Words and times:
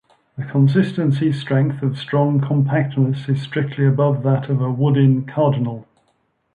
The 0.35 0.45
consistency 0.45 1.31
strength 1.31 1.83
of 1.83 1.95
strong 1.99 2.39
compactness 2.41 3.29
is 3.29 3.39
strictly 3.43 3.85
above 3.85 4.23
that 4.23 4.49
of 4.49 4.59
a 4.59 4.71
Woodin 4.73 5.27
cardinal. 5.27 5.85